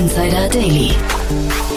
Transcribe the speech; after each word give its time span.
Insider 0.00 0.48
Daily. 0.48 0.92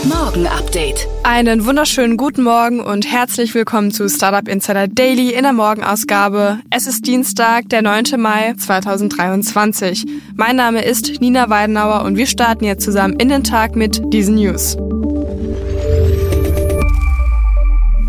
Morgen 0.06 0.48
Update. 0.48 1.10
Einen 1.24 1.66
wunderschönen 1.66 2.16
guten 2.16 2.44
Morgen 2.44 2.80
und 2.80 3.06
herzlich 3.06 3.54
willkommen 3.54 3.92
zu 3.92 4.08
Startup 4.08 4.48
Insider 4.48 4.88
Daily 4.88 5.32
in 5.32 5.44
der 5.44 5.52
Morgenausgabe. 5.52 6.60
Es 6.70 6.88
ist 6.88 7.06
Dienstag, 7.06 7.68
der 7.68 7.82
9. 7.82 8.16
Mai 8.18 8.54
2023. 8.58 10.06
Mein 10.38 10.56
Name 10.56 10.86
ist 10.86 11.20
Nina 11.20 11.50
Weidenauer 11.50 12.06
und 12.06 12.16
wir 12.16 12.26
starten 12.26 12.64
jetzt 12.64 12.86
zusammen 12.86 13.20
in 13.20 13.28
den 13.28 13.44
Tag 13.44 13.76
mit 13.76 14.02
diesen 14.14 14.36
News. 14.36 14.78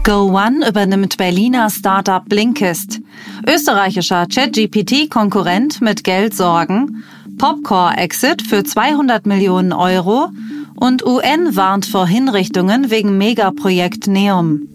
Go1 0.05 0.69
übernimmt 0.69 1.17
Berliner 1.17 1.71
Startup 1.71 2.25
Blinkist. 2.25 3.01
Österreichischer 3.49 4.27
ChatGPT-Konkurrent 4.33 5.81
mit 5.81 6.05
Geldsorgen. 6.05 7.03
Popcore-Exit 7.39 8.43
für 8.43 8.65
200 8.65 9.27
Millionen 9.27 9.73
Euro 9.73 10.29
und 10.75 11.05
UN 11.05 11.57
warnt 11.57 11.87
vor 11.87 12.07
Hinrichtungen 12.07 12.91
wegen 12.91 13.19
Megaprojekt 13.19 14.07
Neum. 14.07 14.69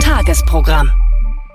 Tagesprogramm. 0.00 0.90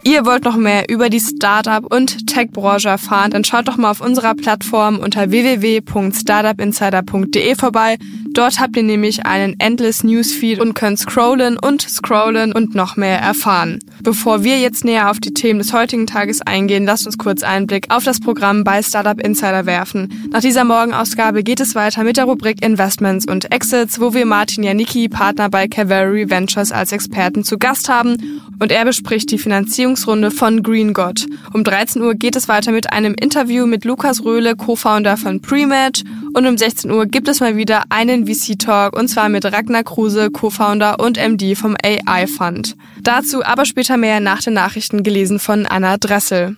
Ihr 0.06 0.25
wollt 0.25 0.44
noch 0.44 0.58
mehr 0.58 0.89
über 0.89 1.09
die 1.09 1.22
Startup- 1.22 1.86
und 1.94 2.28
Tech-Branche 2.28 2.89
erfahren, 2.89 3.31
dann 3.31 3.45
schaut 3.45 3.70
doch 3.70 3.78
mal 3.78 3.92
auf 3.92 4.02
unserer 4.02 4.36
Plattform 4.36 5.00
unter 5.00 5.31
www.startupinsider.de 5.31 7.55
vorbei. 7.55 7.98
Dort 8.34 8.59
habt 8.59 8.76
ihr 8.76 8.84
nämlich 8.84 9.28
einen 9.28 9.59
Endless 9.59 10.03
Newsfeed 10.03 10.59
und 10.59 10.73
könnt 10.73 10.98
scrollen 10.98 11.58
und 11.58 11.84
scrollen 11.84 12.52
und 12.52 12.73
noch 12.73 12.98
mehr 12.98 13.20
erfahren. 13.20 13.78
Bevor 14.02 14.44
wir 14.44 14.59
jetzt 14.59 14.84
näher 14.84 15.12
auf 15.12 15.20
die 15.20 15.36
Themen 15.36 15.59
des 15.59 15.72
heutigen 15.72 16.08
Tages 16.08 16.42
eingehen, 16.42 16.86
lasst 16.86 17.06
uns 17.06 17.20
kurz 17.20 17.44
einen 17.44 17.67
Blick 17.67 17.86
auf 17.89 18.04
das 18.04 18.20
Programm 18.20 18.64
bei 18.64 18.81
Startup 18.81 19.20
Insider 19.22 19.67
werfen. 19.67 20.30
Nach 20.31 20.42
dieser 20.42 20.64
Morgenausgabe 20.64 21.44
geht 21.44 21.59
es 21.59 21.76
weiter 21.76 22.04
mit 22.04 22.17
der 22.17 22.26
Rubrik 22.26 22.66
Investments 22.66 23.28
und 23.28 23.52
Exits, 23.52 24.00
wo 24.00 24.16
wir 24.16 24.26
Martin 24.26 24.64
Janicki, 24.64 25.09
Partner 25.09 25.50
bei 25.50 25.67
Cavalry 25.67 26.28
Ventures, 26.30 26.72
als 26.72 26.92
Experten 26.92 27.44
zu 27.44 27.59
Gast 27.59 27.88
haben 27.88 28.17
und 28.59 28.72
er 28.72 28.86
bespricht 28.86 29.30
die 29.30 29.38
Finanzierungsrunde 29.38 30.31
von 30.31 30.64
Green 30.64 30.94
God. 30.94 31.28
Um 31.54 31.64
13 31.64 32.02
Uhr 32.02 32.16
geht 32.16 32.36
es 32.36 32.48
weiter 32.48 32.72
mit 32.72 32.92
einem 32.92 33.14
Interview 33.14 33.67
mit 33.67 33.86
Lukas 33.86 34.23
Röhle, 34.26 34.56
Co-Founder 34.56 35.17
von 35.17 35.39
Prematch 35.39 36.04
und 36.34 36.48
um 36.48 36.58
16 36.58 36.89
Uhr 36.89 37.06
gibt 37.06 37.28
es 37.28 37.39
mal 37.39 37.56
wieder 37.58 37.84
einen 37.89 38.23
VC-Talk 38.26 38.98
und 38.98 39.08
zwar 39.08 39.30
mit 39.30 39.46
Ragnar 39.46 39.84
Kruse, 39.84 40.32
Co-Founder 40.32 41.00
und 41.00 41.18
MD 41.18 41.56
vom 41.56 41.76
AI 41.84 42.28
Fund. 42.28 42.76
Dazu 43.02 43.44
aber 43.44 43.66
später 43.66 43.98
mehr 43.98 44.20
nach 44.20 44.42
den 44.42 44.54
Nachrichten 44.54 45.04
gelesen 45.04 45.40
von 45.40 45.66
Anna 45.66 45.98
Dressel. 45.98 46.58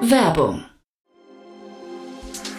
Werbung. 0.00 0.64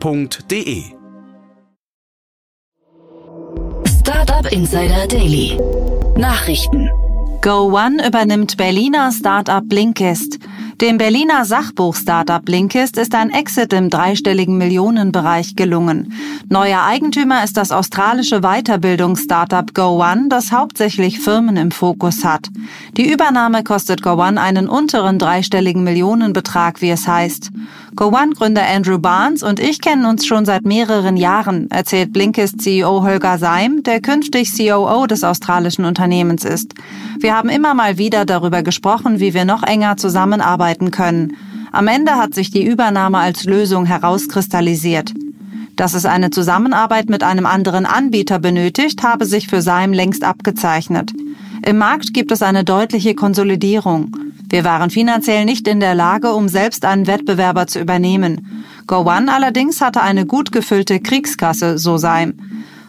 www.startup.de. 0.00 0.84
Startup 4.00 4.52
Insider 4.52 5.06
Daily. 5.06 5.58
Nachrichten. 6.16 6.90
Go1 7.42 8.06
übernimmt 8.06 8.56
Berliner 8.56 9.10
Startup 9.12 9.66
Blinkist. 9.68 10.38
Dem 10.80 10.98
Berliner 10.98 11.44
Sachbuch-Startup 11.44 12.44
Blinkist 12.44 12.96
ist 12.98 13.14
ein 13.14 13.30
Exit 13.30 13.72
im 13.72 13.90
dreistelligen 13.90 14.58
Millionenbereich 14.58 15.54
gelungen. 15.54 16.12
Neuer 16.48 16.82
Eigentümer 16.82 17.44
ist 17.44 17.56
das 17.56 17.70
australische 17.70 18.40
Weiterbildungs-Startup 18.40 19.72
GoOne, 19.74 20.28
das 20.28 20.50
hauptsächlich 20.50 21.20
Firmen 21.20 21.56
im 21.56 21.70
Fokus 21.70 22.24
hat. 22.24 22.48
Die 22.96 23.12
Übernahme 23.12 23.62
kostet 23.62 24.02
GoOne 24.02 24.40
einen 24.40 24.68
unteren 24.68 25.18
dreistelligen 25.18 25.84
Millionenbetrag, 25.84 26.80
wie 26.80 26.90
es 26.90 27.06
heißt. 27.06 27.50
GoOne-Gründer 27.94 28.66
Andrew 28.66 28.98
Barnes 28.98 29.42
und 29.42 29.60
ich 29.60 29.80
kennen 29.80 30.06
uns 30.06 30.24
schon 30.24 30.46
seit 30.46 30.64
mehreren 30.64 31.18
Jahren, 31.18 31.70
erzählt 31.70 32.12
Blinkist-CEO 32.14 33.02
Holger 33.02 33.36
Seim, 33.36 33.82
der 33.82 34.00
künftig 34.00 34.50
COO 34.56 35.06
des 35.06 35.24
australischen 35.24 35.84
Unternehmens 35.84 36.44
ist. 36.44 36.72
Wir 37.20 37.36
haben 37.36 37.50
immer 37.50 37.74
mal 37.74 37.98
wieder 37.98 38.24
darüber 38.24 38.62
gesprochen, 38.62 39.20
wie 39.20 39.34
wir 39.34 39.44
noch 39.44 39.62
enger 39.62 39.98
zusammenarbeiten 39.98 40.90
können. 40.90 41.36
Am 41.70 41.86
Ende 41.86 42.12
hat 42.12 42.34
sich 42.34 42.50
die 42.50 42.66
Übernahme 42.66 43.18
als 43.18 43.44
Lösung 43.44 43.84
herauskristallisiert. 43.84 45.12
Dass 45.76 45.92
es 45.92 46.06
eine 46.06 46.30
Zusammenarbeit 46.30 47.10
mit 47.10 47.22
einem 47.22 47.44
anderen 47.44 47.84
Anbieter 47.84 48.38
benötigt, 48.38 49.02
habe 49.02 49.26
sich 49.26 49.48
für 49.48 49.60
Seim 49.60 49.92
längst 49.92 50.24
abgezeichnet. 50.24 51.12
Im 51.64 51.76
Markt 51.76 52.14
gibt 52.14 52.32
es 52.32 52.42
eine 52.42 52.64
deutliche 52.64 53.14
Konsolidierung. 53.14 54.16
Wir 54.52 54.64
waren 54.64 54.90
finanziell 54.90 55.46
nicht 55.46 55.66
in 55.66 55.80
der 55.80 55.94
Lage, 55.94 56.34
um 56.34 56.46
selbst 56.46 56.84
einen 56.84 57.06
Wettbewerber 57.06 57.66
zu 57.68 57.80
übernehmen. 57.80 58.66
GoOne 58.86 59.32
allerdings 59.32 59.80
hatte 59.80 60.02
eine 60.02 60.26
gut 60.26 60.52
gefüllte 60.52 61.00
Kriegskasse, 61.00 61.78
so 61.78 61.96
Seim. 61.96 62.34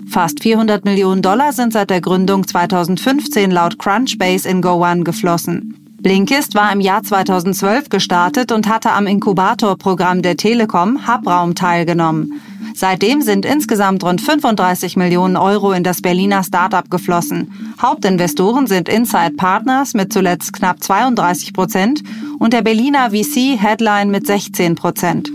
Fast 0.09 0.43
400 0.43 0.83
Millionen 0.83 1.21
Dollar 1.21 1.53
sind 1.53 1.71
seit 1.71 1.89
der 1.89 2.01
Gründung 2.01 2.45
2015 2.45 3.49
laut 3.49 3.79
Crunchbase 3.79 4.49
in 4.49 4.61
GoOne 4.61 5.05
geflossen. 5.05 5.95
Blinkist 6.01 6.53
war 6.53 6.69
im 6.73 6.81
Jahr 6.81 7.01
2012 7.01 7.87
gestartet 7.87 8.51
und 8.51 8.67
hatte 8.67 8.91
am 8.91 9.07
Inkubatorprogramm 9.07 10.21
der 10.21 10.35
Telekom 10.35 11.07
Hubraum 11.07 11.55
teilgenommen. 11.55 12.41
Seitdem 12.75 13.21
sind 13.21 13.45
insgesamt 13.45 14.03
rund 14.03 14.21
35 14.21 14.95
Millionen 14.97 15.37
Euro 15.37 15.71
in 15.73 15.83
das 15.83 16.01
Berliner 16.01 16.43
Startup 16.43 16.89
geflossen. 16.89 17.75
Hauptinvestoren 17.81 18.67
sind 18.67 18.89
Inside 18.89 19.33
Partners 19.37 19.93
mit 19.93 20.11
zuletzt 20.11 20.53
knapp 20.53 20.81
32 20.81 21.53
Prozent 21.53 22.03
und 22.39 22.53
der 22.53 22.61
Berliner 22.61 23.11
VC 23.11 23.57
Headline 23.59 24.09
mit 24.09 24.25
16 24.27 24.75
Prozent. 24.75 25.31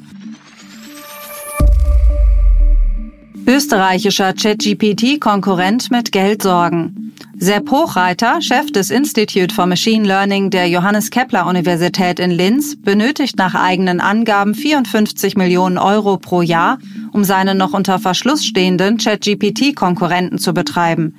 Österreichischer 3.47 4.34
ChatGPT-Konkurrent 4.34 5.91
mit 5.91 6.12
Geldsorgen. 6.12 7.08
Sepp 7.41 7.71
Hochreiter, 7.71 8.43
Chef 8.43 8.72
des 8.72 8.91
Institute 8.91 9.54
for 9.54 9.66
Machine 9.66 10.04
Learning 10.04 10.50
der 10.50 10.69
Johannes 10.69 11.09
Kepler 11.09 11.47
Universität 11.47 12.19
in 12.19 12.32
Linz, 12.32 12.75
benötigt 12.76 13.38
nach 13.38 13.54
eigenen 13.54 14.00
Angaben 14.00 14.56
54 14.56 15.37
Millionen 15.37 15.78
Euro 15.78 16.16
pro 16.16 16.43
Jahr, 16.43 16.78
um 17.12 17.22
seine 17.22 17.54
noch 17.54 17.75
unter 17.75 18.01
Verschluss 18.01 18.45
stehenden 18.45 18.98
ChatGPT-Konkurrenten 18.98 20.39
zu 20.39 20.53
betreiben. 20.53 21.15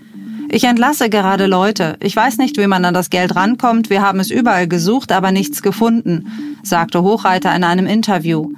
Ich 0.52 0.66
entlasse 0.66 1.10
gerade 1.10 1.46
Leute. 1.46 1.96
Ich 2.02 2.18
weiß 2.18 2.38
nicht, 2.38 2.58
wie 2.58 2.68
man 2.68 2.84
an 2.84 2.94
das 2.94 3.10
Geld 3.10 3.38
rankommt. 3.38 3.90
Wir 3.90 4.02
haben 4.02 4.20
es 4.20 4.30
überall 4.30 4.68
gesucht, 4.68 5.14
aber 5.14 5.32
nichts 5.32 5.62
gefunden, 5.62 6.58
sagte 6.64 7.02
Hochreiter 7.02 7.56
in 7.56 7.64
einem 7.64 7.86
Interview. 7.86 8.52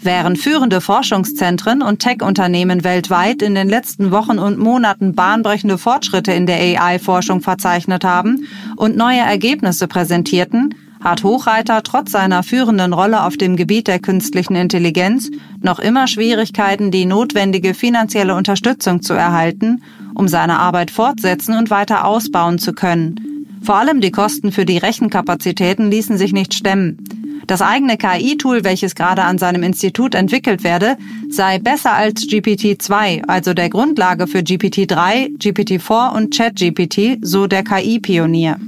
Während 0.00 0.38
führende 0.38 0.80
Forschungszentren 0.80 1.82
und 1.82 1.98
Tech-Unternehmen 1.98 2.84
weltweit 2.84 3.42
in 3.42 3.54
den 3.54 3.68
letzten 3.68 4.10
Wochen 4.12 4.38
und 4.38 4.58
Monaten 4.58 5.14
bahnbrechende 5.14 5.76
Fortschritte 5.76 6.32
in 6.32 6.46
der 6.46 6.58
AI-Forschung 6.58 7.40
verzeichnet 7.40 8.04
haben 8.04 8.46
und 8.76 8.96
neue 8.96 9.20
Ergebnisse 9.20 9.88
präsentierten, 9.88 10.74
hat 11.00 11.24
Hochreiter 11.24 11.82
trotz 11.82 12.12
seiner 12.12 12.42
führenden 12.42 12.92
Rolle 12.92 13.24
auf 13.24 13.36
dem 13.36 13.56
Gebiet 13.56 13.88
der 13.88 13.98
künstlichen 13.98 14.56
Intelligenz 14.56 15.30
noch 15.60 15.78
immer 15.78 16.06
Schwierigkeiten, 16.06 16.90
die 16.90 17.04
notwendige 17.04 17.74
finanzielle 17.74 18.34
Unterstützung 18.34 19.02
zu 19.02 19.14
erhalten, 19.14 19.82
um 20.14 20.28
seine 20.28 20.58
Arbeit 20.58 20.90
fortsetzen 20.90 21.56
und 21.56 21.70
weiter 21.70 22.04
ausbauen 22.04 22.58
zu 22.58 22.72
können. 22.72 23.46
Vor 23.62 23.76
allem 23.76 24.00
die 24.00 24.12
Kosten 24.12 24.52
für 24.52 24.64
die 24.64 24.78
Rechenkapazitäten 24.78 25.90
ließen 25.90 26.16
sich 26.16 26.32
nicht 26.32 26.54
stemmen. 26.54 27.04
Das 27.48 27.62
eigene 27.62 27.96
KI-Tool, 27.96 28.62
welches 28.62 28.94
gerade 28.94 29.22
an 29.22 29.38
seinem 29.38 29.62
Institut 29.62 30.14
entwickelt 30.14 30.62
werde, 30.64 30.98
sei 31.30 31.58
besser 31.58 31.94
als 31.94 32.28
GPT-2, 32.28 33.26
also 33.26 33.54
der 33.54 33.70
Grundlage 33.70 34.26
für 34.26 34.40
GPT-3, 34.40 35.38
GPT-4 35.38 36.14
und 36.14 36.36
ChatGPT, 36.36 37.18
so 37.22 37.46
der 37.46 37.64
KI-Pionier. 37.64 38.58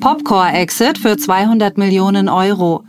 Popcore-Exit 0.00 0.96
für 0.96 1.18
200 1.18 1.76
Millionen 1.76 2.30
Euro. 2.30 2.84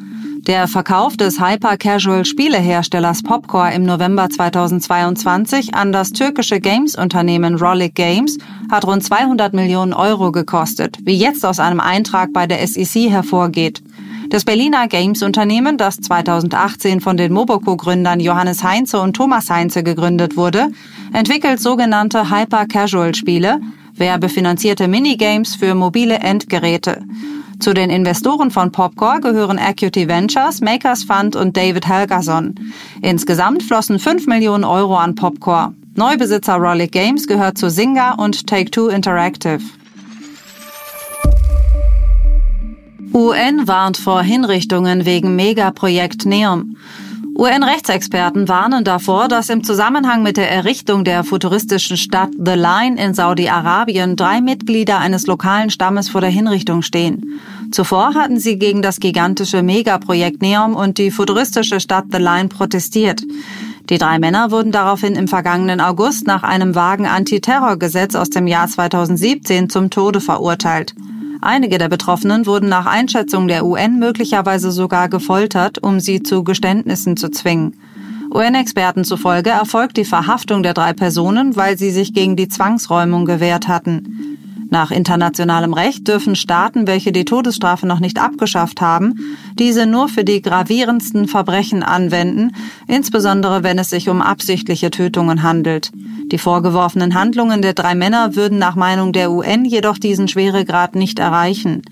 Der 0.48 0.70
Verkauf 0.70 1.18
des 1.18 1.42
Hyper-Casual-Spieleherstellers 1.42 3.22
Popcore 3.22 3.74
im 3.74 3.84
November 3.84 4.30
2022 4.30 5.74
an 5.76 5.92
das 5.92 6.14
türkische 6.14 6.62
Games-Unternehmen 6.62 7.56
Rollic 7.56 7.96
Games 7.96 8.38
hat 8.72 8.88
rund 8.88 9.04
200 9.04 9.54
Millionen 9.54 9.92
Euro 9.92 10.32
gekostet, 10.32 11.00
wie 11.04 11.18
jetzt 11.18 11.46
aus 11.46 11.60
einem 11.60 11.82
Eintrag 11.82 12.32
bei 12.32 12.48
der 12.48 12.66
SEC 12.66 13.10
hervorgeht. 13.10 13.84
Das 14.30 14.46
Berliner 14.46 14.88
Games-Unternehmen, 14.88 15.78
das 15.78 15.98
2018 15.98 17.02
von 17.02 17.18
den 17.18 17.34
Moboko-Gründern 17.34 18.22
Johannes 18.22 18.64
Heinze 18.64 19.02
und 19.02 19.18
Thomas 19.18 19.50
Heinze 19.50 19.84
gegründet 19.84 20.38
wurde, 20.38 20.70
entwickelt 21.12 21.60
sogenannte 21.60 22.32
Hyper-Casual-Spiele, 22.32 23.60
werbefinanzierte 23.96 24.88
Minigames 24.88 25.56
für 25.56 25.76
mobile 25.76 26.20
Endgeräte. 26.20 27.04
Zu 27.60 27.74
den 27.74 27.90
Investoren 27.90 28.52
von 28.52 28.72
Popcore 28.72 29.20
gehören 29.20 29.58
Acuity 29.58 30.08
Ventures, 30.08 30.62
Makers 30.62 31.04
Fund 31.04 31.36
und 31.36 31.58
David 31.58 31.88
Helgason. 31.88 32.56
Insgesamt 33.02 33.64
flossen 33.64 34.00
5 34.00 34.28
Millionen 34.28 34.64
Euro 34.64 34.96
an 34.96 35.16
Popcore. 35.16 35.74
Neubesitzer 35.96 36.58
Rollic 36.58 36.92
Games 36.92 37.28
gehört 37.28 37.58
zu 37.58 37.70
Zynga 37.70 38.14
und 38.14 38.46
Take-Two 38.46 38.90
Interactive. 38.90 39.60
UN 43.14 43.68
warnt 43.68 43.98
vor 43.98 44.22
Hinrichtungen 44.22 45.06
wegen 45.06 45.36
Megaprojekt 45.36 46.28
Neom. 46.28 46.78
UN-Rechtsexperten 47.40 48.48
warnen 48.48 48.84
davor, 48.84 49.28
dass 49.28 49.50
im 49.50 49.64
Zusammenhang 49.64 50.24
mit 50.24 50.38
der 50.38 50.50
Errichtung 50.50 51.04
der 51.04 51.24
futuristischen 51.24 51.96
Stadt 51.96 52.32
The 52.34 52.54
Line 52.54 53.00
in 53.00 53.14
Saudi-Arabien 53.14 54.16
drei 54.16 54.42
Mitglieder 54.42 54.98
eines 54.98 55.28
lokalen 55.28 55.70
Stammes 55.70 56.10
vor 56.10 56.22
der 56.22 56.32
Hinrichtung 56.32 56.82
stehen. 56.82 57.40
Zuvor 57.72 58.16
hatten 58.16 58.40
sie 58.40 58.58
gegen 58.58 58.82
das 58.82 59.00
gigantische 59.00 59.62
Megaprojekt 59.62 60.42
Neom 60.42 60.76
und 60.76 60.98
die 60.98 61.12
futuristische 61.12 61.80
Stadt 61.80 62.06
The 62.12 62.18
Line 62.18 62.50
protestiert. 62.50 63.22
Die 63.92 64.00
drei 64.00 64.18
Männer 64.18 64.50
wurden 64.50 64.72
daraufhin 64.72 65.16
im 65.16 65.28
vergangenen 65.28 65.80
August 65.80 66.26
nach 66.26 66.42
einem 66.42 66.74
vagen 66.74 67.06
Antiterrorgesetz 67.06 68.16
aus 68.16 68.32
dem 68.32 68.48
Jahr 68.48 68.68
2017 68.68 69.70
zum 69.70 69.92
Tode 69.92 70.22
verurteilt. 70.22 70.96
Einige 71.48 71.78
der 71.78 71.88
Betroffenen 71.88 72.46
wurden 72.46 72.68
nach 72.68 72.86
Einschätzung 72.86 73.48
der 73.48 73.66
UN 73.66 74.00
möglicherweise 74.00 74.70
sogar 74.70 75.08
gefoltert, 75.08 75.82
um 75.82 76.02
sie 76.02 76.22
zu 76.22 76.44
Geständnissen 76.44 77.16
zu 77.16 77.30
zwingen. 77.32 77.80
UN-Experten 78.36 79.06
zufolge 79.06 79.52
erfolgt 79.52 79.96
die 79.96 80.04
Verhaftung 80.04 80.62
der 80.62 80.74
drei 80.74 80.92
Personen, 80.92 81.56
weil 81.56 81.78
sie 81.78 81.92
sich 81.92 82.14
gegen 82.14 82.36
die 82.36 82.50
Zwangsräumung 82.50 83.24
gewehrt 83.24 83.70
hatten. 83.70 84.37
Nach 84.70 84.92
internationalem 84.92 85.74
Recht 85.74 86.08
dürfen 86.08 86.36
Staaten, 86.36 86.88
welche 86.88 87.14
die 87.14 87.24
Todesstrafe 87.24 87.88
noch 87.88 88.00
nicht 88.00 88.20
abgeschafft 88.20 88.82
haben, 88.82 89.16
diese 89.58 89.86
nur 89.86 90.10
für 90.10 90.26
die 90.26 90.42
gravierendsten 90.42 91.28
Verbrechen 91.28 91.84
anwenden, 91.84 92.54
insbesondere 92.88 93.64
wenn 93.64 93.80
es 93.80 93.90
sich 93.90 94.10
um 94.10 94.22
absichtliche 94.22 94.92
Tötungen 94.92 95.42
handelt. 95.44 95.92
Die 96.32 96.38
vorgeworfenen 96.38 97.14
Handlungen 97.14 97.62
der 97.62 97.74
drei 97.74 97.96
Männer 97.96 98.36
würden 98.36 98.58
nach 98.58 98.76
Meinung 98.76 99.14
der 99.14 99.32
UN 99.32 99.64
jedoch 99.64 99.98
diesen 99.98 100.28
Schweregrad 100.28 100.96
nicht 100.96 101.20
erreichen. 101.20 101.84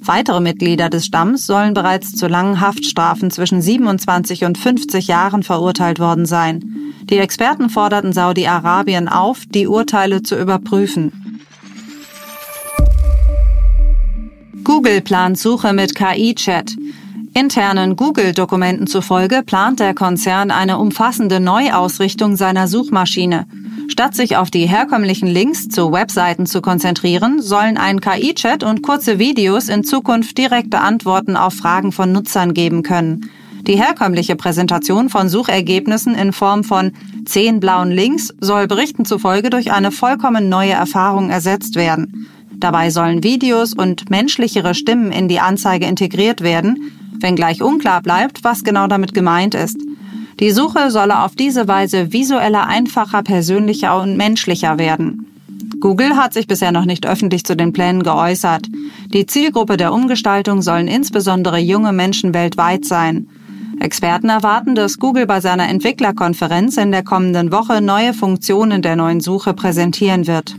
Weitere 0.00 0.40
Mitglieder 0.40 0.88
des 0.88 1.06
Stamms 1.06 1.46
sollen 1.46 1.74
bereits 1.74 2.12
zu 2.12 2.26
langen 2.26 2.60
Haftstrafen 2.60 3.30
zwischen 3.30 3.62
27 3.62 4.44
und 4.44 4.58
50 4.58 5.06
Jahren 5.06 5.42
verurteilt 5.42 6.00
worden 6.00 6.26
sein. 6.26 6.76
Die 7.04 7.18
Experten 7.18 7.70
forderten 7.70 8.12
Saudi-Arabien 8.12 9.08
auf, 9.08 9.42
die 9.48 9.68
Urteile 9.68 10.22
zu 10.22 10.36
überprüfen. 10.36 11.25
Google 14.86 15.00
plant 15.00 15.36
Suche 15.36 15.72
mit 15.72 15.96
KI-Chat. 15.96 16.76
Internen 17.34 17.96
Google-Dokumenten 17.96 18.86
zufolge 18.86 19.42
plant 19.42 19.80
der 19.80 19.94
Konzern 19.94 20.52
eine 20.52 20.78
umfassende 20.78 21.40
Neuausrichtung 21.40 22.36
seiner 22.36 22.68
Suchmaschine. 22.68 23.48
Statt 23.88 24.14
sich 24.14 24.36
auf 24.36 24.48
die 24.48 24.66
herkömmlichen 24.66 25.26
Links 25.26 25.68
zu 25.68 25.90
Webseiten 25.90 26.46
zu 26.46 26.60
konzentrieren, 26.60 27.42
sollen 27.42 27.78
ein 27.78 28.00
KI-Chat 28.00 28.62
und 28.62 28.82
kurze 28.82 29.18
Videos 29.18 29.68
in 29.68 29.82
Zukunft 29.82 30.38
direkte 30.38 30.78
Antworten 30.78 31.36
auf 31.36 31.54
Fragen 31.54 31.90
von 31.90 32.12
Nutzern 32.12 32.54
geben 32.54 32.84
können. 32.84 33.28
Die 33.66 33.74
herkömmliche 33.74 34.36
Präsentation 34.36 35.08
von 35.08 35.28
Suchergebnissen 35.28 36.14
in 36.14 36.32
Form 36.32 36.62
von 36.62 36.92
zehn 37.24 37.58
blauen 37.58 37.90
Links 37.90 38.32
soll 38.40 38.68
Berichten 38.68 39.04
zufolge 39.04 39.50
durch 39.50 39.72
eine 39.72 39.90
vollkommen 39.90 40.48
neue 40.48 40.74
Erfahrung 40.74 41.28
ersetzt 41.28 41.74
werden. 41.74 42.28
Dabei 42.58 42.90
sollen 42.90 43.22
Videos 43.22 43.74
und 43.74 44.10
menschlichere 44.10 44.74
Stimmen 44.74 45.12
in 45.12 45.28
die 45.28 45.40
Anzeige 45.40 45.86
integriert 45.86 46.40
werden, 46.40 46.90
wenngleich 47.20 47.62
unklar 47.62 48.02
bleibt, 48.02 48.44
was 48.44 48.64
genau 48.64 48.86
damit 48.86 49.14
gemeint 49.14 49.54
ist. 49.54 49.78
Die 50.40 50.50
Suche 50.50 50.90
solle 50.90 51.22
auf 51.22 51.34
diese 51.34 51.66
Weise 51.66 52.12
visueller, 52.12 52.66
einfacher, 52.66 53.22
persönlicher 53.22 54.00
und 54.00 54.16
menschlicher 54.16 54.78
werden. 54.78 55.26
Google 55.80 56.16
hat 56.16 56.34
sich 56.34 56.46
bisher 56.46 56.72
noch 56.72 56.84
nicht 56.84 57.06
öffentlich 57.06 57.44
zu 57.44 57.56
den 57.56 57.72
Plänen 57.72 58.02
geäußert. 58.02 58.66
Die 59.12 59.26
Zielgruppe 59.26 59.76
der 59.76 59.92
Umgestaltung 59.92 60.62
sollen 60.62 60.88
insbesondere 60.88 61.58
junge 61.58 61.92
Menschen 61.92 62.34
weltweit 62.34 62.84
sein. 62.84 63.28
Experten 63.80 64.30
erwarten, 64.30 64.74
dass 64.74 64.98
Google 64.98 65.26
bei 65.26 65.40
seiner 65.40 65.68
Entwicklerkonferenz 65.68 66.78
in 66.78 66.92
der 66.92 67.04
kommenden 67.04 67.52
Woche 67.52 67.82
neue 67.82 68.14
Funktionen 68.14 68.80
der 68.80 68.96
neuen 68.96 69.20
Suche 69.20 69.52
präsentieren 69.52 70.26
wird. 70.26 70.56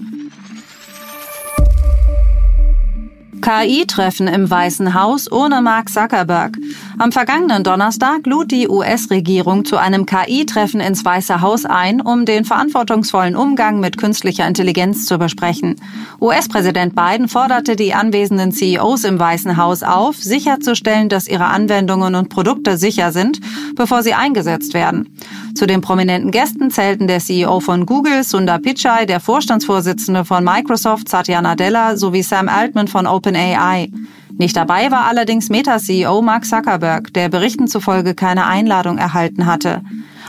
KI-Treffen 3.47 4.27
im 4.27 4.49
Weißen 4.49 4.94
Haus 4.94 5.31
ohne 5.31 5.61
Mark 5.61 5.88
Zuckerberg. 5.88 6.57
Am 6.97 7.13
vergangenen 7.13 7.63
Donnerstag 7.63 8.25
lud 8.25 8.51
die 8.51 8.67
US-Regierung 8.67 9.63
zu 9.63 9.77
einem 9.77 10.05
KI-Treffen 10.05 10.81
ins 10.81 11.05
Weiße 11.05 11.39
Haus 11.39 11.63
ein, 11.63 12.01
um 12.01 12.25
den 12.25 12.44
verantwortungsvollen 12.44 13.38
Umgang 13.38 13.79
mit 13.79 13.97
künstlicher 13.97 14.45
Intelligenz 14.45 15.05
zu 15.05 15.17
besprechen. 15.17 15.77
US-Präsident 16.19 16.94
Biden 16.94 17.29
forderte 17.29 17.77
die 17.77 17.94
anwesenden 17.94 18.51
CEOs 18.51 19.05
im 19.05 19.17
Weißen 19.17 19.55
Haus 19.55 19.81
auf, 19.81 20.17
sicherzustellen, 20.17 21.07
dass 21.07 21.25
ihre 21.25 21.45
Anwendungen 21.45 22.15
und 22.15 22.27
Produkte 22.27 22.77
sicher 22.77 23.13
sind, 23.13 23.39
bevor 23.77 24.03
sie 24.03 24.13
eingesetzt 24.13 24.73
werden. 24.73 25.16
Zu 25.57 25.66
den 25.66 25.81
prominenten 25.81 26.30
Gästen 26.30 26.69
zählten 26.69 27.07
der 27.07 27.18
CEO 27.18 27.59
von 27.61 27.87
Google, 27.87 28.23
Sundar 28.23 28.59
Pichai, 28.59 29.07
der 29.07 29.19
Vorstandsvorsitzende 29.19 30.23
von 30.23 30.44
Microsoft, 30.44 31.09
Satya 31.09 31.42
Nadella, 31.42 31.97
sowie 31.97 32.21
Sam 32.21 32.47
Altman 32.47 32.87
von 32.87 33.07
OpenAI. 33.07 33.92
Nicht 34.37 34.56
dabei 34.56 34.92
war 34.92 35.06
allerdings 35.06 35.49
Meta-CEO 35.49 36.21
Mark 36.21 36.45
Zuckerberg, 36.45 37.11
der 37.11 37.30
Berichten 37.30 37.68
zufolge 37.68 38.14
keine 38.14 38.45
Einladung 38.45 38.99
erhalten 38.99 39.47
hatte. 39.47 39.81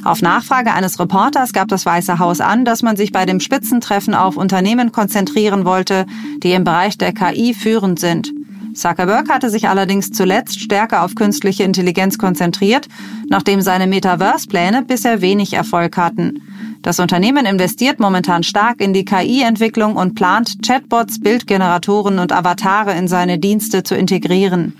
Auf 0.02 0.22
Nachfrage 0.22 0.72
eines 0.72 0.98
Reporters 0.98 1.52
gab 1.52 1.68
das 1.68 1.84
Weiße 1.84 2.18
Haus 2.18 2.40
an, 2.40 2.64
dass 2.64 2.82
man 2.82 2.96
sich 2.96 3.12
bei 3.12 3.26
dem 3.26 3.40
Spitzentreffen 3.40 4.14
auf 4.14 4.38
Unternehmen 4.38 4.92
konzentrieren 4.92 5.66
wollte, 5.66 6.06
die 6.42 6.52
im 6.52 6.64
Bereich 6.64 6.96
der 6.96 7.12
KI 7.12 7.52
führend 7.52 8.00
sind. 8.00 8.32
Zuckerberg 8.78 9.28
hatte 9.28 9.50
sich 9.50 9.68
allerdings 9.68 10.10
zuletzt 10.10 10.60
stärker 10.60 11.02
auf 11.02 11.14
künstliche 11.14 11.64
Intelligenz 11.64 12.18
konzentriert, 12.18 12.88
nachdem 13.28 13.60
seine 13.60 13.86
Metaverse-Pläne 13.86 14.82
bisher 14.82 15.20
wenig 15.20 15.52
Erfolg 15.52 15.96
hatten. 15.96 16.42
Das 16.82 17.00
Unternehmen 17.00 17.44
investiert 17.44 18.00
momentan 18.00 18.42
stark 18.42 18.80
in 18.80 18.92
die 18.92 19.04
KI-Entwicklung 19.04 19.96
und 19.96 20.14
plant, 20.14 20.62
Chatbots, 20.64 21.20
Bildgeneratoren 21.20 22.18
und 22.18 22.32
Avatare 22.32 22.92
in 22.92 23.08
seine 23.08 23.38
Dienste 23.38 23.82
zu 23.82 23.96
integrieren. 23.96 24.74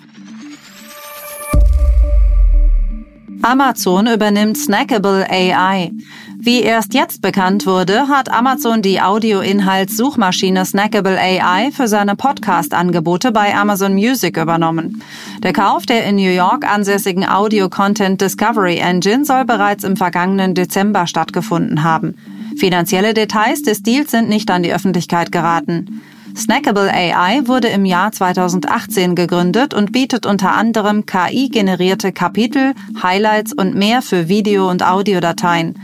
Amazon 3.43 4.07
übernimmt 4.09 4.59
Snackable 4.59 5.27
AI. 5.31 5.93
Wie 6.41 6.63
erst 6.63 6.95
jetzt 6.95 7.23
bekannt 7.23 7.67
wurde, 7.67 8.09
hat 8.09 8.31
Amazon 8.33 8.83
die 8.83 9.01
Audioinhaltssuchmaschine 9.01 10.65
Snackable 10.65 11.19
AI 11.19 11.71
für 11.73 11.89
seine 11.89 12.17
Podcast-Angebote 12.17 13.33
bei 13.33 13.55
Amazon 13.55 13.95
Music 13.95 14.37
übernommen. 14.37 15.03
Der 15.43 15.53
Kauf 15.53 15.87
der 15.87 16.05
in 16.05 16.17
New 16.17 16.31
York 16.31 16.67
ansässigen 16.67 17.29
Audio 17.29 17.69
Content 17.69 18.21
Discovery 18.21 18.79
Engine 18.79 19.25
soll 19.25 19.45
bereits 19.45 19.85
im 19.85 19.97
vergangenen 19.97 20.55
Dezember 20.55 21.07
stattgefunden 21.07 21.83
haben. 21.83 22.17
Finanzielle 22.57 23.15
Details 23.15 23.63
des 23.63 23.83
Deals 23.83 24.11
sind 24.11 24.29
nicht 24.29 24.51
an 24.51 24.63
die 24.63 24.73
Öffentlichkeit 24.73 25.31
geraten. 25.31 26.03
Snackable 26.39 26.89
AI 26.89 27.49
wurde 27.49 27.67
im 27.67 27.85
Jahr 27.85 28.13
2018 28.13 29.17
gegründet 29.17 29.75
und 29.75 29.91
bietet 29.91 30.25
unter 30.25 30.55
anderem 30.55 31.05
KI-generierte 31.05 32.13
Kapitel, 32.13 32.75
Highlights 33.03 33.53
und 33.53 33.75
mehr 33.75 34.03
für 34.03 34.29
Video- 34.29 34.71
und 34.71 34.85
Audiodateien. 34.87 35.75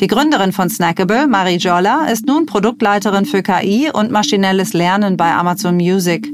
Die 0.00 0.08
Gründerin 0.08 0.52
von 0.52 0.68
Snackable, 0.68 1.26
Marie 1.28 1.56
Jolla, 1.56 2.08
ist 2.12 2.26
nun 2.26 2.44
Produktleiterin 2.44 3.24
für 3.24 3.42
KI 3.42 3.90
und 3.90 4.10
maschinelles 4.10 4.74
Lernen 4.74 5.16
bei 5.16 5.32
Amazon 5.32 5.76
Music. 5.76 6.28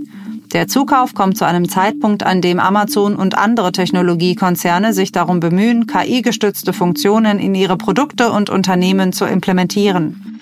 Der 0.52 0.66
Zukauf 0.66 1.14
kommt 1.14 1.38
zu 1.38 1.44
einem 1.44 1.68
Zeitpunkt, 1.68 2.25
an 2.25 2.40
dem 2.40 2.58
Amazon 2.58 3.14
und 3.14 3.38
andere 3.38 3.70
Technologiekonzerne 3.70 4.92
sich 4.92 5.12
darum 5.12 5.38
bemühen, 5.38 5.87
KI-gestützte 5.87 6.73
Funktionen 6.73 7.38
in 7.38 7.54
ihre 7.54 7.76
Produkte 7.76 8.32
und 8.32 8.50
Unternehmen 8.50 9.12
zu 9.12 9.25
implementieren. 9.25 10.38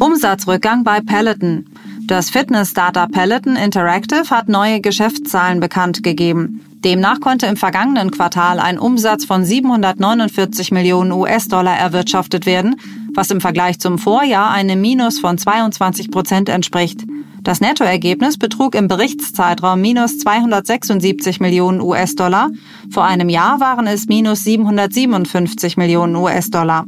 Umsatzrückgang 0.00 0.82
bei 0.82 1.00
Peloton. 1.00 1.66
Das 2.06 2.30
Fitness-Startup 2.30 3.12
Peloton 3.12 3.54
Interactive 3.54 4.30
hat 4.30 4.48
neue 4.48 4.80
Geschäftszahlen 4.80 5.60
bekannt 5.60 6.02
gegeben. 6.02 6.62
Demnach 6.82 7.20
konnte 7.20 7.44
im 7.44 7.58
vergangenen 7.58 8.10
Quartal 8.10 8.60
ein 8.60 8.78
Umsatz 8.78 9.26
von 9.26 9.44
749 9.44 10.70
Millionen 10.70 11.12
US-Dollar 11.12 11.76
erwirtschaftet 11.76 12.46
werden, 12.46 12.76
was 13.14 13.30
im 13.30 13.42
Vergleich 13.42 13.78
zum 13.78 13.98
Vorjahr 13.98 14.50
einem 14.50 14.80
Minus 14.80 15.18
von 15.18 15.36
22 15.36 16.10
Prozent 16.10 16.48
entspricht. 16.48 17.04
Das 17.42 17.60
Nettoergebnis 17.60 18.38
betrug 18.38 18.74
im 18.74 18.88
Berichtszeitraum 18.88 19.82
minus 19.82 20.18
276 20.18 21.40
Millionen 21.40 21.82
US-Dollar. 21.82 22.50
Vor 22.90 23.04
einem 23.04 23.28
Jahr 23.28 23.60
waren 23.60 23.86
es 23.86 24.06
minus 24.06 24.44
757 24.44 25.76
Millionen 25.76 26.16
US-Dollar. 26.16 26.86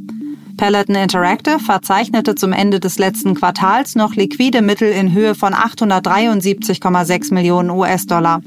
Peloton 0.57 0.95
Interactive 0.95 1.59
verzeichnete 1.59 2.35
zum 2.35 2.53
Ende 2.53 2.79
des 2.79 2.99
letzten 2.99 3.35
Quartals 3.35 3.95
noch 3.95 4.15
liquide 4.15 4.61
Mittel 4.61 4.91
in 4.91 5.13
Höhe 5.13 5.35
von 5.35 5.53
873,6 5.53 7.33
Millionen 7.33 7.69
US-Dollar. 7.69 8.41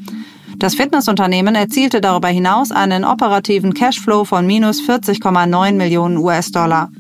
Das 0.58 0.75
Fitnessunternehmen 0.75 1.54
erzielte 1.54 2.00
darüber 2.00 2.28
hinaus 2.28 2.72
einen 2.72 3.04
operativen 3.04 3.75
Cashflow 3.75 4.25
von 4.25 4.46
minus 4.46 4.80
40,9 4.80 5.72
Millionen 5.72 6.16
US-Dollar. 6.16 6.90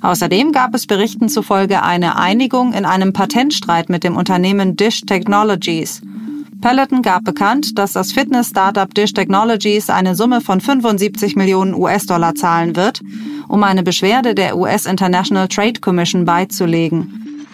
Außerdem 0.00 0.52
gab 0.52 0.74
es 0.74 0.86
Berichten 0.86 1.28
zufolge 1.28 1.82
eine 1.82 2.16
Einigung 2.16 2.72
in 2.72 2.84
einem 2.84 3.12
Patentstreit 3.12 3.88
mit 3.88 4.02
dem 4.02 4.16
Unternehmen 4.16 4.76
Dish 4.76 5.02
Technologies. 5.02 6.00
Peloton 6.62 7.02
gab 7.02 7.24
bekannt, 7.24 7.76
dass 7.76 7.92
das 7.92 8.12
Fitness-Startup 8.12 8.94
Dish 8.94 9.12
Technologies 9.12 9.90
eine 9.90 10.14
Summe 10.14 10.40
von 10.40 10.60
75 10.60 11.34
Millionen 11.34 11.74
US-Dollar 11.74 12.36
zahlen 12.36 12.76
wird, 12.76 13.02
um 13.48 13.64
eine 13.64 13.82
Beschwerde 13.82 14.34
der 14.36 14.56
US 14.56 14.86
International 14.86 15.48
Trade 15.48 15.80
Commission 15.80 16.24
beizulegen. 16.24 17.46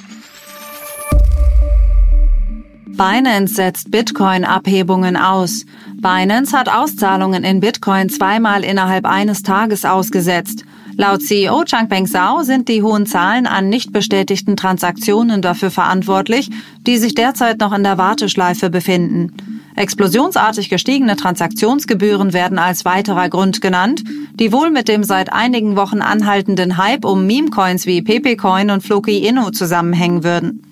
Binance 2.86 3.54
setzt 3.54 3.90
Bitcoin-Abhebungen 3.90 5.16
aus. 5.16 5.64
Binance 5.94 6.52
hat 6.52 6.68
Auszahlungen 6.68 7.44
in 7.44 7.60
Bitcoin 7.60 8.10
zweimal 8.10 8.62
innerhalb 8.62 9.06
eines 9.06 9.42
Tages 9.42 9.86
ausgesetzt. 9.86 10.64
Laut 11.00 11.22
CEO 11.22 11.62
Changpeng 11.62 12.06
Zhao 12.06 12.42
sind 12.42 12.66
die 12.66 12.82
hohen 12.82 13.06
Zahlen 13.06 13.46
an 13.46 13.68
nicht 13.68 13.92
bestätigten 13.92 14.56
Transaktionen 14.56 15.40
dafür 15.40 15.70
verantwortlich, 15.70 16.50
die 16.88 16.96
sich 16.98 17.14
derzeit 17.14 17.60
noch 17.60 17.72
in 17.72 17.84
der 17.84 17.98
Warteschleife 17.98 18.68
befinden. 18.68 19.32
Explosionsartig 19.76 20.70
gestiegene 20.70 21.14
Transaktionsgebühren 21.14 22.32
werden 22.32 22.58
als 22.58 22.84
weiterer 22.84 23.28
Grund 23.28 23.60
genannt, 23.60 24.02
die 24.34 24.50
wohl 24.50 24.72
mit 24.72 24.88
dem 24.88 25.04
seit 25.04 25.32
einigen 25.32 25.76
Wochen 25.76 26.02
anhaltenden 26.02 26.78
Hype 26.78 27.04
um 27.04 27.28
Meme-Coins 27.28 27.86
wie 27.86 28.02
Pepe-Coin 28.02 28.70
und 28.70 28.82
Floki 28.82 29.24
Inu 29.24 29.50
zusammenhängen 29.50 30.24
würden. 30.24 30.64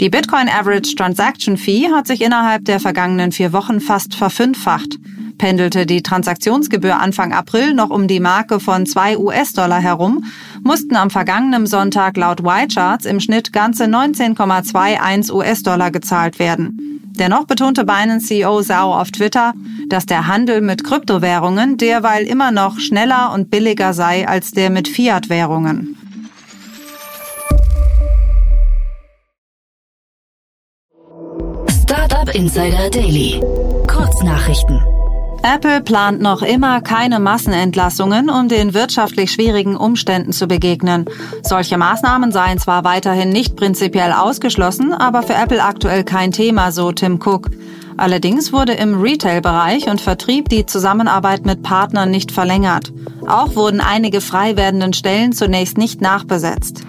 Die 0.00 0.10
Bitcoin 0.10 0.48
Average 0.48 0.96
Transaction 0.96 1.56
Fee 1.56 1.92
hat 1.94 2.08
sich 2.08 2.22
innerhalb 2.22 2.64
der 2.64 2.80
vergangenen 2.80 3.30
vier 3.30 3.52
Wochen 3.52 3.80
fast 3.80 4.16
verfünffacht 4.16 4.98
pendelte 5.40 5.86
die 5.86 6.02
Transaktionsgebühr 6.02 7.00
Anfang 7.00 7.32
April 7.32 7.72
noch 7.72 7.88
um 7.88 8.06
die 8.06 8.20
Marke 8.20 8.60
von 8.60 8.84
2 8.84 9.16
US-Dollar 9.16 9.80
herum, 9.80 10.24
mussten 10.62 10.96
am 10.96 11.08
vergangenen 11.08 11.66
Sonntag 11.66 12.18
laut 12.18 12.40
Y-Charts 12.40 13.06
im 13.06 13.20
Schnitt 13.20 13.50
ganze 13.50 13.84
19,21 13.84 15.32
US-Dollar 15.32 15.90
gezahlt 15.90 16.38
werden. 16.38 17.00
Dennoch 17.18 17.46
betonte 17.46 17.84
Binance-CEO 17.84 18.62
Zhao 18.62 18.94
auf 18.94 19.12
Twitter, 19.12 19.54
dass 19.88 20.04
der 20.04 20.26
Handel 20.26 20.60
mit 20.60 20.84
Kryptowährungen 20.84 21.78
derweil 21.78 22.26
immer 22.26 22.50
noch 22.50 22.78
schneller 22.78 23.32
und 23.32 23.50
billiger 23.50 23.94
sei 23.94 24.28
als 24.28 24.50
der 24.50 24.68
mit 24.68 24.88
Fiat-Währungen. 24.88 25.96
Startup 31.82 32.34
Insider 32.34 32.90
Daily. 32.90 33.40
Kurznachrichten. 33.86 34.99
Apple 35.42 35.80
plant 35.80 36.20
noch 36.20 36.42
immer 36.42 36.82
keine 36.82 37.18
Massenentlassungen, 37.18 38.28
um 38.28 38.48
den 38.48 38.74
wirtschaftlich 38.74 39.32
schwierigen 39.32 39.74
Umständen 39.74 40.32
zu 40.32 40.46
begegnen. 40.46 41.06
Solche 41.42 41.78
Maßnahmen 41.78 42.30
seien 42.30 42.58
zwar 42.58 42.84
weiterhin 42.84 43.30
nicht 43.30 43.56
prinzipiell 43.56 44.12
ausgeschlossen, 44.12 44.92
aber 44.92 45.22
für 45.22 45.34
Apple 45.34 45.62
aktuell 45.62 46.04
kein 46.04 46.32
Thema, 46.32 46.72
so 46.72 46.92
Tim 46.92 47.20
Cook. 47.24 47.50
Allerdings 47.96 48.52
wurde 48.52 48.74
im 48.74 49.00
Retail-Bereich 49.00 49.88
und 49.88 50.00
Vertrieb 50.00 50.50
die 50.50 50.66
Zusammenarbeit 50.66 51.46
mit 51.46 51.62
Partnern 51.62 52.10
nicht 52.10 52.32
verlängert. 52.32 52.92
Auch 53.26 53.56
wurden 53.56 53.80
einige 53.80 54.20
frei 54.20 54.56
werdenden 54.56 54.92
Stellen 54.92 55.32
zunächst 55.32 55.78
nicht 55.78 56.00
nachbesetzt. 56.02 56.82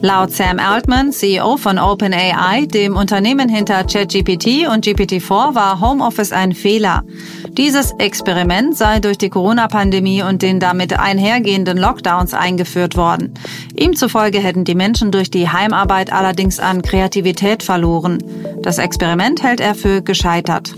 Laut 0.00 0.30
Sam 0.30 0.60
Altman, 0.60 1.10
CEO 1.10 1.56
von 1.56 1.76
OpenAI, 1.76 2.66
dem 2.66 2.96
Unternehmen 2.96 3.48
hinter 3.48 3.82
ChatGPT 3.82 4.68
und 4.68 4.86
GPT-4, 4.86 5.56
war 5.56 5.80
Homeoffice 5.80 6.30
ein 6.30 6.52
Fehler. 6.52 7.02
Dieses 7.50 7.92
Experiment 7.98 8.76
sei 8.76 9.00
durch 9.00 9.18
die 9.18 9.28
Corona-Pandemie 9.28 10.22
und 10.22 10.42
den 10.42 10.60
damit 10.60 10.96
einhergehenden 10.96 11.78
Lockdowns 11.78 12.32
eingeführt 12.32 12.96
worden. 12.96 13.34
Ihm 13.74 13.96
zufolge 13.96 14.38
hätten 14.38 14.64
die 14.64 14.76
Menschen 14.76 15.10
durch 15.10 15.30
die 15.30 15.48
Heimarbeit 15.48 16.12
allerdings 16.12 16.60
an 16.60 16.82
Kreativität 16.82 17.64
verloren. 17.64 18.22
Das 18.62 18.78
Experiment 18.78 19.42
hält 19.42 19.60
er 19.60 19.74
für 19.74 20.00
gescheitert. 20.00 20.74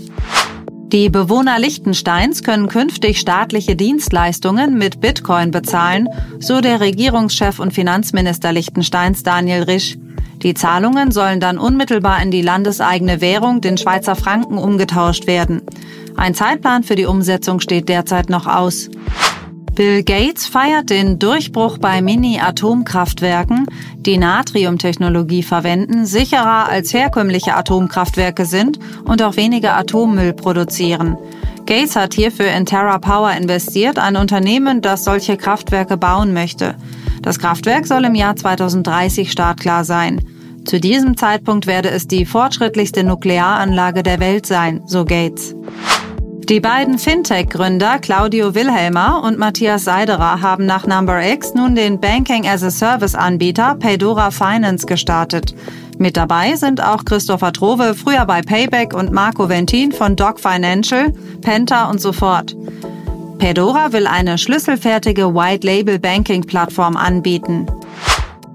Die 0.91 1.09
Bewohner 1.09 1.57
Liechtensteins 1.57 2.43
können 2.43 2.67
künftig 2.67 3.17
staatliche 3.17 3.77
Dienstleistungen 3.77 4.77
mit 4.77 4.99
Bitcoin 4.99 5.51
bezahlen, 5.51 6.09
so 6.39 6.59
der 6.59 6.81
Regierungschef 6.81 7.59
und 7.59 7.73
Finanzminister 7.73 8.51
Liechtensteins 8.51 9.23
Daniel 9.23 9.63
Risch. 9.63 9.97
Die 10.43 10.53
Zahlungen 10.53 11.11
sollen 11.11 11.39
dann 11.39 11.57
unmittelbar 11.57 12.21
in 12.21 12.29
die 12.29 12.41
landeseigene 12.41 13.21
Währung, 13.21 13.61
den 13.61 13.77
Schweizer 13.77 14.17
Franken, 14.17 14.57
umgetauscht 14.57 15.27
werden. 15.27 15.61
Ein 16.17 16.33
Zeitplan 16.33 16.83
für 16.83 16.95
die 16.95 17.05
Umsetzung 17.05 17.61
steht 17.61 17.87
derzeit 17.87 18.29
noch 18.29 18.45
aus. 18.45 18.89
Bill 19.73 20.03
Gates 20.03 20.47
feiert 20.47 20.89
den 20.89 21.17
Durchbruch 21.17 21.77
bei 21.77 22.01
Mini-Atomkraftwerken, 22.01 23.67
die 23.95 24.17
Natriumtechnologie 24.17 25.43
verwenden, 25.43 26.05
sicherer 26.05 26.67
als 26.67 26.93
herkömmliche 26.93 27.55
Atomkraftwerke 27.55 28.45
sind 28.45 28.79
und 29.05 29.21
auch 29.23 29.37
weniger 29.37 29.77
Atommüll 29.77 30.33
produzieren. 30.33 31.17
Gates 31.65 31.95
hat 31.95 32.13
hierfür 32.13 32.51
in 32.51 32.65
Terra 32.65 32.97
Power 32.97 33.31
investiert, 33.31 33.97
ein 33.97 34.17
Unternehmen, 34.17 34.81
das 34.81 35.05
solche 35.05 35.37
Kraftwerke 35.37 35.95
bauen 35.95 36.33
möchte. 36.33 36.75
Das 37.21 37.39
Kraftwerk 37.39 37.87
soll 37.87 38.03
im 38.03 38.15
Jahr 38.15 38.35
2030 38.35 39.31
startklar 39.31 39.85
sein. 39.85 40.21
Zu 40.65 40.81
diesem 40.81 41.15
Zeitpunkt 41.15 41.65
werde 41.65 41.89
es 41.89 42.07
die 42.07 42.25
fortschrittlichste 42.25 43.05
Nuklearanlage 43.05 44.03
der 44.03 44.19
Welt 44.19 44.45
sein, 44.45 44.81
so 44.85 45.05
Gates. 45.05 45.55
Die 46.51 46.59
beiden 46.59 46.99
Fintech-Gründer 46.99 47.99
Claudio 47.99 48.53
Wilhelmer 48.53 49.23
und 49.23 49.39
Matthias 49.39 49.85
Seiderer 49.85 50.41
haben 50.41 50.65
nach 50.65 50.85
Number 50.85 51.25
X 51.25 51.53
nun 51.53 51.75
den 51.75 51.97
Banking-as-a-Service-Anbieter 52.01 53.75
Paydora 53.75 54.31
Finance 54.31 54.85
gestartet. 54.85 55.55
Mit 55.97 56.17
dabei 56.17 56.57
sind 56.57 56.83
auch 56.83 57.05
Christopher 57.05 57.53
Trove, 57.53 57.95
früher 57.95 58.25
bei 58.25 58.41
Payback, 58.41 58.93
und 58.93 59.13
Marco 59.13 59.47
Ventin 59.47 59.93
von 59.93 60.17
Doc 60.17 60.41
Financial, 60.41 61.13
Penta 61.39 61.89
und 61.89 62.01
so 62.01 62.11
fort. 62.11 62.53
Paydora 63.37 63.93
will 63.93 64.05
eine 64.05 64.37
schlüsselfertige 64.37 65.33
White-Label-Banking-Plattform 65.33 66.97
anbieten. 66.97 67.65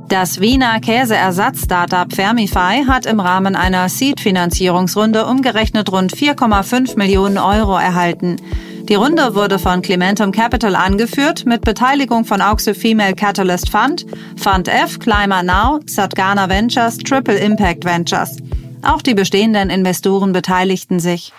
Das 0.09 0.41
Wiener 0.41 0.79
Käseersatz-Startup 0.79 2.13
Fermify 2.15 2.85
hat 2.87 3.07
im 3.07 3.19
Rahmen 3.19 3.57
einer 3.57 3.89
Seed-Finanzierungsrunde 3.89 5.27
umgerechnet 5.27 5.91
rund 5.91 6.15
4,5 6.15 6.97
Millionen 6.97 7.39
Euro 7.39 7.77
erhalten. 7.77 8.37
Die 8.89 8.95
Runde 8.95 9.35
wurde 9.35 9.59
von 9.59 9.83
Clementum 9.83 10.31
Capital 10.31 10.77
angeführt 10.77 11.45
mit 11.45 11.63
Beteiligung 11.63 12.25
von 12.25 12.41
Auxe 12.41 12.73
Female 12.73 13.15
Catalyst 13.15 13.69
Fund, 13.69 14.07
Fund 14.37 14.69
F, 14.69 15.01
Climber 15.01 15.43
Now, 15.43 15.81
Satgana 15.87 16.49
Ventures, 16.49 16.99
Triple 16.99 17.39
Impact 17.39 17.85
Ventures. 17.85 18.37
Auch 18.83 19.03
die 19.03 19.15
bestehenden 19.15 19.71
Investoren 19.71 20.33
beteiligten 20.33 21.01
sich. 21.01 21.33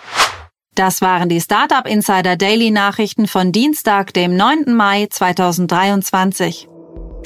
Das 0.74 1.00
waren 1.00 1.30
die 1.30 1.40
Startup 1.40 1.86
Insider 1.88 2.36
Daily 2.36 2.70
Nachrichten 2.70 3.28
von 3.28 3.50
Dienstag, 3.50 4.12
dem 4.12 4.36
9. 4.36 4.74
Mai 4.74 5.06
2023. 5.08 6.68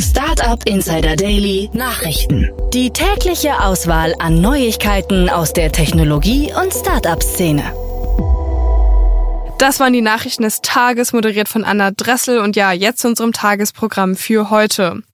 Startup 0.02 0.60
Insider 0.68 1.14
Daily 1.14 1.70
Nachrichten. 1.72 2.50
Die 2.74 2.90
tägliche 2.90 3.60
Auswahl 3.60 4.16
an 4.18 4.40
Neuigkeiten 4.40 5.30
aus 5.30 5.52
der 5.52 5.70
Technologie- 5.70 6.52
und 6.60 6.74
Startup-Szene. 6.74 7.62
Das 9.58 9.78
waren 9.78 9.92
die 9.92 10.00
Nachrichten 10.00 10.42
des 10.42 10.60
Tages, 10.60 11.12
moderiert 11.12 11.48
von 11.48 11.62
Anna 11.62 11.92
Dressel 11.92 12.40
und 12.40 12.56
ja, 12.56 12.72
jetzt 12.72 13.02
zu 13.02 13.08
unserem 13.08 13.32
Tagesprogramm 13.32 14.16
für 14.16 14.50
heute. 14.50 15.04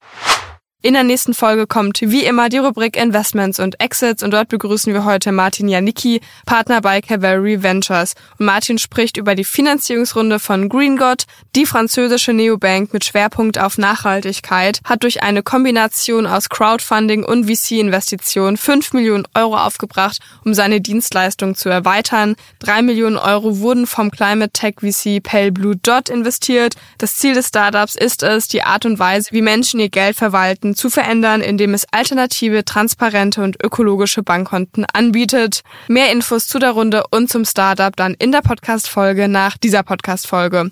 In 0.81 0.93
der 0.93 1.03
nächsten 1.03 1.33
Folge 1.33 1.67
kommt 1.67 1.99
wie 1.99 2.23
immer 2.23 2.47
die 2.47 2.57
Rubrik 2.57 2.95
Investments 2.95 3.59
und 3.59 3.81
Exits 3.81 4.23
und 4.23 4.31
dort 4.31 4.47
begrüßen 4.47 4.93
wir 4.93 5.03
heute 5.03 5.33
Martin 5.33 5.67
Janicki, 5.67 6.21
Partner 6.45 6.79
bei 6.79 7.01
Cavalry 7.01 7.61
Ventures. 7.61 8.13
Und 8.37 8.45
Martin 8.45 8.77
spricht 8.77 9.17
über 9.17 9.35
die 9.35 9.43
Finanzierungsrunde 9.43 10.39
von 10.39 10.69
Green 10.69 10.95
God. 10.95 11.25
Die 11.53 11.65
französische 11.65 12.31
Neobank 12.31 12.93
mit 12.93 13.03
Schwerpunkt 13.03 13.59
auf 13.59 13.77
Nachhaltigkeit 13.77 14.79
hat 14.85 15.03
durch 15.03 15.21
eine 15.21 15.43
Kombination 15.43 16.25
aus 16.25 16.47
Crowdfunding 16.47 17.25
und 17.25 17.51
VC-Investitionen 17.51 18.55
5 18.55 18.93
Millionen 18.93 19.27
Euro 19.35 19.57
aufgebracht, 19.57 20.19
um 20.45 20.53
seine 20.53 20.79
Dienstleistung 20.79 21.55
zu 21.55 21.67
erweitern. 21.67 22.37
3 22.59 22.83
Millionen 22.83 23.17
Euro 23.17 23.59
wurden 23.59 23.85
vom 23.85 24.11
Climate 24.11 24.53
Tech 24.53 24.75
VC 24.79 25.21
Pale 25.21 25.51
Blue 25.51 25.75
Dot 25.75 26.07
investiert. 26.07 26.75
Das 26.99 27.17
Ziel 27.17 27.33
des 27.33 27.49
Startups 27.49 27.95
ist 27.95 28.23
es, 28.23 28.47
die 28.47 28.63
Art 28.63 28.85
und 28.85 28.97
Weise, 28.97 29.33
wie 29.33 29.41
Menschen 29.41 29.81
ihr 29.81 29.89
Geld 29.89 30.15
verwalten, 30.15 30.68
Bankkonten 30.69 30.75
zu 30.75 30.89
verändern, 30.89 31.41
indem 31.41 31.73
es 31.73 31.85
alternative, 31.91 32.63
transparente 32.63 33.41
und 33.41 33.63
ökologische 33.63 34.23
Bankkonten 34.23 34.85
anbietet. 34.93 35.61
Mehr 35.87 36.11
Infos 36.11 36.47
zu 36.47 36.59
der 36.59 36.71
Runde 36.71 37.03
und 37.11 37.29
zum 37.29 37.45
Startup 37.45 37.95
dann 37.95 38.15
in 38.19 38.31
der 38.31 38.41
Podcast-Folge 38.41 39.27
nach 39.27 39.57
dieser 39.57 39.83
Podcast-Folge. 39.83 40.71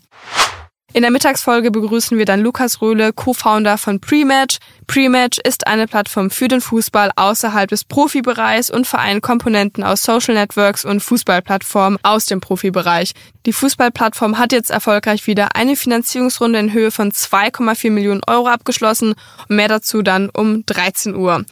In 0.94 1.01
der 1.01 1.12
Mittagsfolge 1.12 1.70
begrüßen 1.70 2.17
wir 2.17 2.25
dann 2.25 2.39
Lukas 2.39 2.82
Röhle, 2.82 3.12
Co-Founder 3.12 3.77
von 3.77 4.00
Prematch. 4.00 4.58
Prematch 4.88 5.38
ist 5.44 5.67
eine 5.67 5.86
Plattform 5.86 6.32
für 6.32 6.48
den 6.48 6.62
Fußball 6.62 7.12
außerhalb 7.15 7.70
des 7.70 7.84
Profibereichs 7.84 8.72
und 8.72 8.88
vereint 8.88 9.22
Komponenten 9.22 9.84
aus 9.84 10.01
Social 10.01 10.34
Networks 10.34 10.86
und 10.86 11.01
Fußballplattformen 11.01 12.00
aus 12.03 12.25
dem 12.25 12.39
Profibereich. 12.39 13.12
Die 13.46 13.53
Fußballplattform 13.53 14.38
hat 14.38 14.53
jetzt 14.53 14.72
erfolgreich 14.72 15.27
wieder 15.27 15.56
eine 15.56 15.75
Finanzierungsrunde 15.75 16.58
in 16.58 16.74
Höhe 16.74 16.89
von 16.89 17.12
2,4 17.12 17.91
Millionen 17.91 18.22
Euro 18.25 18.48
abgeschlossen. 18.48 19.13
Mehr 19.50 19.67
dazu 19.67 20.01
dann 20.01 20.29
um 20.29 20.65
13 20.65 21.15
Uhr. 21.15 21.46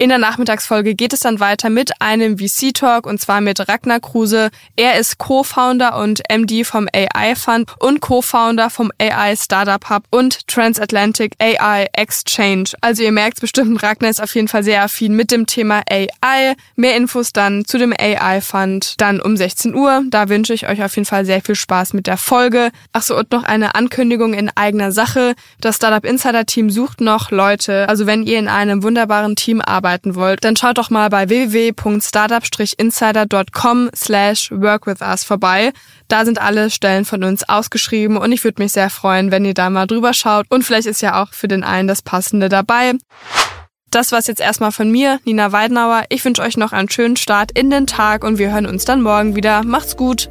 In 0.00 0.08
der 0.08 0.16
Nachmittagsfolge 0.16 0.94
geht 0.94 1.12
es 1.12 1.20
dann 1.20 1.40
weiter 1.40 1.68
mit 1.68 1.90
einem 2.00 2.38
VC-Talk 2.38 3.04
und 3.04 3.20
zwar 3.20 3.42
mit 3.42 3.68
Ragnar 3.68 4.00
Kruse. 4.00 4.48
Er 4.74 4.98
ist 4.98 5.18
Co-Founder 5.18 5.98
und 5.98 6.22
MD 6.34 6.64
vom 6.64 6.88
AI 6.90 7.34
Fund 7.34 7.70
und 7.78 8.00
Co-Founder 8.00 8.70
vom 8.70 8.90
AI 8.98 9.36
Startup 9.36 9.90
Hub 9.90 10.04
und 10.08 10.48
Transatlantic 10.48 11.34
AI 11.38 11.86
Exchange. 11.92 12.70
Also 12.80 13.02
ihr 13.02 13.12
merkt 13.12 13.42
bestimmt, 13.42 13.82
Ragnar 13.82 14.08
ist 14.08 14.22
auf 14.22 14.34
jeden 14.34 14.48
Fall 14.48 14.64
sehr 14.64 14.82
affin 14.82 15.14
mit 15.14 15.30
dem 15.30 15.46
Thema 15.46 15.82
AI. 15.90 16.54
Mehr 16.76 16.96
Infos 16.96 17.34
dann 17.34 17.66
zu 17.66 17.76
dem 17.76 17.92
AI 17.92 18.40
Fund 18.40 18.94
dann 18.96 19.20
um 19.20 19.36
16 19.36 19.74
Uhr. 19.74 20.04
Da 20.08 20.30
wünsche 20.30 20.54
ich 20.54 20.66
euch 20.66 20.82
auf 20.82 20.96
jeden 20.96 21.04
Fall 21.04 21.26
sehr 21.26 21.42
viel 21.42 21.56
Spaß 21.56 21.92
mit 21.92 22.06
der 22.06 22.16
Folge. 22.16 22.70
Achso, 22.94 23.18
und 23.18 23.32
noch 23.32 23.44
eine 23.44 23.74
Ankündigung 23.74 24.32
in 24.32 24.50
eigener 24.54 24.92
Sache. 24.92 25.34
Das 25.60 25.76
Startup 25.76 26.06
Insider 26.06 26.46
Team 26.46 26.70
sucht 26.70 27.02
noch 27.02 27.30
Leute. 27.30 27.86
Also 27.86 28.06
wenn 28.06 28.22
ihr 28.22 28.38
in 28.38 28.48
einem 28.48 28.82
wunderbaren 28.82 29.36
Team 29.36 29.60
arbeitet, 29.60 29.89
arbeiten 29.90 30.14
wollt, 30.14 30.44
dann 30.44 30.54
schaut 30.56 30.78
doch 30.78 30.88
mal 30.90 31.10
bei 31.10 31.28
www.startup-insider.com 31.28 33.90
slash 33.94 34.50
workwithus 34.52 35.24
vorbei. 35.24 35.72
Da 36.08 36.24
sind 36.24 36.40
alle 36.40 36.70
Stellen 36.70 37.04
von 37.04 37.22
uns 37.24 37.46
ausgeschrieben 37.48 38.16
und 38.16 38.30
ich 38.32 38.44
würde 38.44 38.62
mich 38.62 38.70
sehr 38.72 38.90
freuen, 38.90 39.32
wenn 39.32 39.44
ihr 39.44 39.54
da 39.54 39.68
mal 39.68 39.86
drüber 39.86 40.14
schaut 40.14 40.46
und 40.48 40.62
vielleicht 40.62 40.86
ist 40.86 41.02
ja 41.02 41.20
auch 41.20 41.32
für 41.32 41.48
den 41.48 41.64
einen 41.64 41.88
das 41.88 42.02
Passende 42.02 42.48
dabei. 42.48 42.92
Das 43.90 44.12
war's 44.12 44.28
jetzt 44.28 44.40
erstmal 44.40 44.70
von 44.70 44.92
mir, 44.92 45.18
Nina 45.24 45.50
Weidenauer. 45.50 46.04
Ich 46.10 46.24
wünsche 46.24 46.42
euch 46.42 46.56
noch 46.56 46.70
einen 46.72 46.88
schönen 46.88 47.16
Start 47.16 47.50
in 47.50 47.70
den 47.70 47.88
Tag 47.88 48.22
und 48.22 48.38
wir 48.38 48.52
hören 48.52 48.66
uns 48.66 48.84
dann 48.84 49.02
morgen 49.02 49.34
wieder. 49.34 49.64
Macht's 49.64 49.96
gut! 49.96 50.30